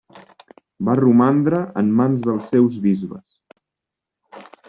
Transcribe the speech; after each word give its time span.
Va 0.87 0.95
romandre 0.99 1.59
en 1.83 1.91
mans 2.01 2.25
dels 2.25 2.49
seus 2.55 2.81
bisbes. 2.87 3.25